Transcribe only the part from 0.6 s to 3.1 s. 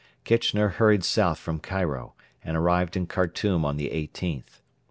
hurried south from Cairo, and arrived in